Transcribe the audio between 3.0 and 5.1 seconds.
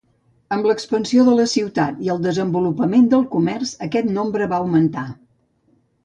del comerç, aquest nombre va augmentà.